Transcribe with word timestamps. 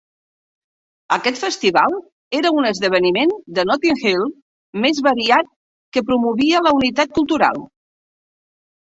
Aquest 1.15 1.41
festival 1.41 1.97
era 2.37 2.51
un 2.61 2.67
esdeveniment 2.69 3.33
de 3.57 3.65
Notting 3.71 3.99
Hill 4.05 4.23
més 4.85 5.01
variat 5.09 5.51
que 5.97 6.03
promovia 6.07 6.63
la 6.69 6.73
unitat 6.79 7.13
cultural. 7.19 7.61